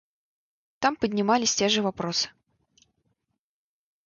Там 0.79 0.95
поднимались 0.95 1.53
те 1.53 1.69
же 1.69 1.83
вопросы. 1.83 2.29